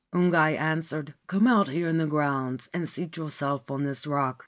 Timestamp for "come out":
1.27-1.67